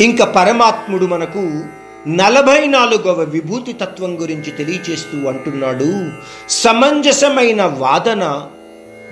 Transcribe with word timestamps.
ఇంకా 0.00 0.24
పరమాత్ముడు 0.24 1.06
మనకు 1.06 1.64
నలభై 2.08 2.66
నాలుగవ 2.66 3.20
విభూతి 3.22 3.72
తత్వం 3.72 4.20
గురించి 4.20 4.50
తెలియచేస్తూ 4.50 5.28
అంటున్నాడు. 5.28 6.10
సమంజసమైన 6.48 7.62
వాదన 7.64 8.46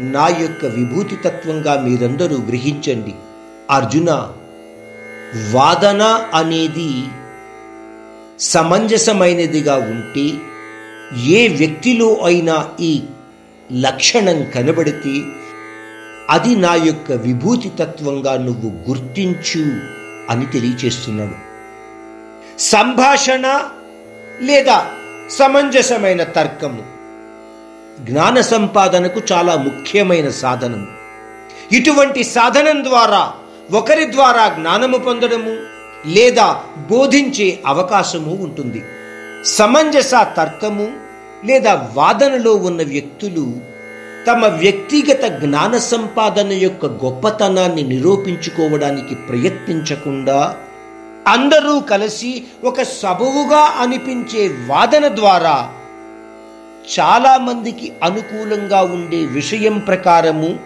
నా 0.00 0.28
యొక్క 0.28 0.66
విభూతి 0.66 1.16
తత్వంగా 1.16 1.80
మీరందరూ 1.80 2.36
గ్రహించండి. 2.36 3.14
అర్జున 3.70 4.32
వాదన 5.52 6.02
అనేది 6.34 7.04
సమంజసమైనదిగా 8.40 9.74
ఉంటే 9.74 10.26
ఏ 11.26 11.48
వ్యక్తిలో 11.48 12.20
అయినా 12.24 12.68
ఈ 12.80 13.02
లక్షణం 13.72 14.44
కనబడితే 14.54 15.22
అది 16.30 16.56
నా 16.56 16.74
యొక్క 16.74 17.12
విభూతి 17.12 17.68
తత్వంగా 17.68 18.36
నువ్వు 18.36 18.90
గుర్తించు. 18.90 19.96
అని 20.30 20.46
తెలియచేస్తున్నాడు. 20.46 21.46
సంభాషణ 22.58 23.62
లేదా 24.40 24.90
సమంజసమైన 25.30 26.22
తర్కము 26.22 26.84
జ్ఞాన 28.00 28.40
సంపాదనకు 28.40 29.20
చాలా 29.32 29.56
ముఖ్యమైన 29.56 30.28
సాధనము. 30.28 30.86
ఇటువంటి 31.72 32.24
సాధనం 32.24 32.84
ద్వారా 32.84 33.32
ఒకరి 33.72 34.12
ద్వారా 34.12 34.48
జ్ఞానము 34.48 34.98
పొందడము 34.98 35.56
లేదా 36.08 36.62
బోధించే 36.90 37.62
అవకాశము 37.66 38.34
ఉంటుంది. 38.34 38.82
సమంజస 39.44 40.10
తర్కము 40.14 40.92
లేదా 41.44 41.90
వాదనలో 41.94 42.54
ఉన్న 42.54 42.82
వ్యక్తులు 42.82 43.75
తమ 44.26 44.46
వ్యక్తిగత 44.46 45.24
జ్ఞాన 45.24 45.78
సంపాదన 45.78 46.52
యొక్క 46.52 46.86
గొప్పతనాన్ని 46.86 47.82
నిరూపించుకోవడానికి 47.82 49.14
ప్రయత్నించకుండా 49.14 50.56
అందరూ 51.28 51.80
కలిసి 51.80 52.44
ఒక 52.64 52.82
సబువుగా 52.82 53.62
అనిపించే 53.80 54.48
వాదన 54.68 55.08
ద్వారా 55.08 55.70
చాలామందికి 56.98 57.92
అనుకూలంగా 58.02 58.82
ఉండే 58.82 59.26
విషయం 59.26 59.78
ప్రకారము 59.78 60.58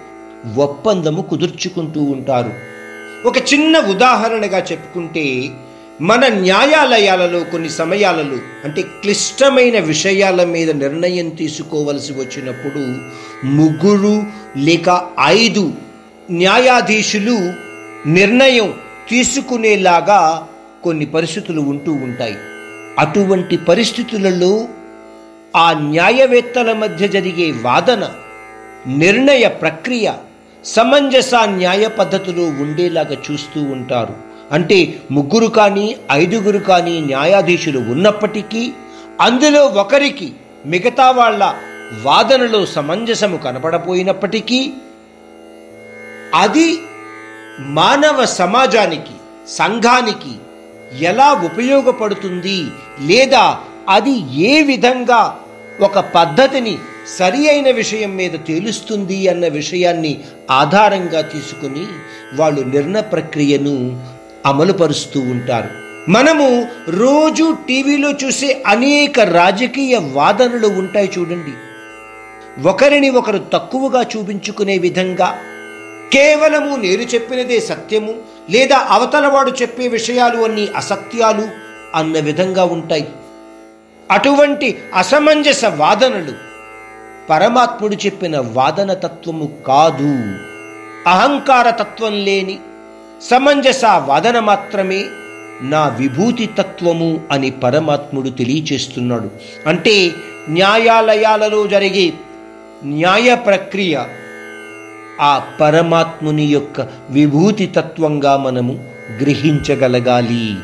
ఒప్పందము 0.56 1.22
కుదుర్చుకుంటూ 1.22 2.02
ఉంటారు. 2.02 2.52
ఒక 3.28 3.38
చిన్న 3.38 3.78
ఉదాహరణగా 3.78 4.58
చెప్పుకుంటే 4.58 5.24
మన 6.00 6.28
న్యాయాలయాలలో 6.28 7.40
కొన్ని 7.40 7.68
సమయాలలో 7.68 8.38
అంటే 8.64 8.82
క్లిష్టమైన 8.82 9.78
విషయాల 9.78 10.44
మీద 10.44 10.70
నిర్ణయం 10.70 11.28
తీసుకోవలసి 11.28 12.12
వచ్చినప్పుడు 12.12 12.82
ముగ్గురు 13.46 14.22
లేక 14.56 15.08
ఐదు 15.24 15.72
న్యాయాధీశులు 16.30 17.52
నిర్ణయం 18.08 18.74
తీసుకునేలాగా 19.08 20.46
కొన్ని 20.84 21.06
పరిస్థితులు 21.06 21.60
ఉంటూ 21.60 21.92
ఉంటాయి. 21.92 22.36
అటువంటి 22.98 23.56
పరిస్థితులలో 23.56 24.68
ఆ 25.56 25.72
న్యాయవేత్తల 25.72 26.72
మధ్య 26.72 27.08
జరిగే 27.08 27.52
వాదన 27.62 28.10
నిర్ణయ 28.86 29.48
ప్రక్రియ 29.48 30.12
సమంజస 30.64 31.34
న్యాయ 31.34 31.86
పద్ధతిలో 31.86 32.42
ఉండేలాగా 32.42 33.16
చూస్తూ 33.30 33.62
ఉంటారు. 33.62 34.29
అంటే 34.50 34.78
ముగ్గురు 35.12 35.48
కానీ 35.58 35.86
ఐదుగురు 36.12 36.60
కానీ 36.68 36.94
న్యాయాధీశులు 37.08 37.80
ఉన్నప్పటికీ 37.92 38.62
అందులో 39.24 39.62
ఒకరికి 39.82 40.28
మిగతా 40.66 41.08
వాళ్ళ 41.18 41.42
వాదనలో 42.04 42.60
సమంజసము 42.74 43.36
కనపడపోయినప్పటికీ 43.44 44.60
అది 46.36 46.68
మానవ 47.78 48.18
సమాజానికి 48.36 49.14
సంఘానికి 49.56 50.34
ఎలా 51.08 51.28
ఉపయోగపడుతుంది 51.48 52.58
లేదా 53.08 53.44
అది 53.88 54.14
ఏ 54.44 54.54
విధంగా 54.62 55.20
ఒక 55.82 55.98
పద్ధతిని 56.14 56.74
సరి 57.16 57.42
అయిన 57.48 57.68
విషయం 57.72 58.10
మీద 58.16 58.34
తేలుస్తుంది 58.46 59.18
అన్న 59.28 59.44
విషయాన్ని 59.54 60.12
ఆధారంగా 60.52 61.20
తీసుకుని 61.32 61.84
వాళ్ళు 62.38 62.62
నిర్ణయ 62.68 63.04
ప్రక్రియను 63.12 63.76
అమలుపరుస్తూ 64.46 65.20
ఉంటారు. 65.20 65.70
మనము 66.10 66.66
రోజు 66.88 67.56
టీవీలో 67.68 68.10
చూసే 68.10 68.62
అనేక 68.66 69.20
రాజకీయ 69.20 69.98
వాదనలు 70.12 70.66
ఉంటాయి 70.66 71.10
చూడండి. 71.18 71.52
ఒకరిని 72.68 73.10
ఒకరు 73.10 73.44
తక్కువగా 73.52 74.02
చూపించుకునే 74.02 74.78
విధంగా 74.78 75.38
కేవలము 76.12 76.76
నేను 76.76 77.02
చెప్పినదే 77.02 77.60
సత్యము 77.60 78.14
లేదా 78.50 78.76
అవతలవాడు 78.76 79.50
చెప్పే 79.50 79.88
విషయాలు 79.88 80.38
అన్ని 80.38 80.68
అసత్యాలు 80.76 81.48
అన్న 81.94 82.20
విధంగా 82.20 82.64
ఉంటాయి. 82.64 83.08
అటువంటి 84.10 84.78
అసమంజస 84.94 85.64
వాదనలు 85.64 86.32
పరమాత్ముడు 87.30 87.94
చెప్పిన 87.94 88.38
వాదన 88.38 88.92
తత్వము 88.94 89.58
కాదు. 89.66 90.34
అహంకార 91.08 91.70
తత్వం 91.70 92.24
లేని 92.24 92.58
సమంజస 93.22 93.84
వాదన 93.84 94.38
మాత్రమే 94.38 95.04
నా 95.62 95.88
విభూతి 95.88 96.46
తత్వము 96.58 97.20
అని 97.30 97.50
పరమాత్ముడు 97.50 98.28
తెలియచేస్తున్నాడు. 98.28 99.30
అంటే 99.68 100.12
న్యాయాలయాలలో 100.48 101.66
జరిగే 101.66 102.12
న్యాయ 102.84 103.34
ప్రక్రియ 103.34 103.98
ఆ 105.20 105.42
పరమాత్ముని 105.60 106.44
యొక్క 106.44 106.88
విభూతి 107.10 107.66
తత్వంగా 107.66 108.36
మనము 108.36 108.84
గ్రహించగలగాలి. 109.22 110.54